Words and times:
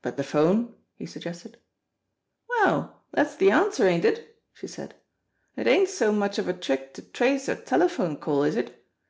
"But 0.00 0.16
the 0.16 0.24
phone?" 0.24 0.74
he 0.98 1.04
suggested. 1.04 1.58
"Well, 2.48 3.02
dat's 3.14 3.36
de 3.36 3.50
answer, 3.50 3.86
ain't 3.86 4.06
it?" 4.06 4.40
she 4.54 4.66
said. 4.66 4.94
"It 5.54 5.66
ain't 5.66 5.90
so 5.90 6.12
much 6.12 6.38
of 6.38 6.48
a 6.48 6.54
trick 6.54 6.94
to 6.94 7.02
trace 7.02 7.46
a 7.46 7.56
telephone 7.56 8.16
call, 8.16 8.42
is 8.44 8.56
it? 8.56 8.82